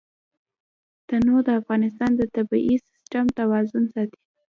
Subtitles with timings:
[1.07, 4.19] تنوع د افغانستان د طبعي سیسټم توازن ساتي.